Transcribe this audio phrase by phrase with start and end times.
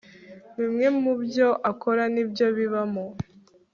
[0.57, 3.05] Bimwe mubyo akora nibyo bibamo